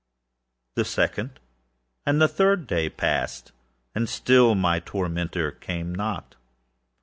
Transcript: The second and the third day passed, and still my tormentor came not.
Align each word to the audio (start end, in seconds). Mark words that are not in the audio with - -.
The 0.73 0.83
second 0.83 1.39
and 2.07 2.19
the 2.19 2.27
third 2.27 2.65
day 2.65 2.89
passed, 2.89 3.51
and 3.93 4.09
still 4.09 4.55
my 4.55 4.79
tormentor 4.79 5.51
came 5.51 5.93
not. 5.93 6.33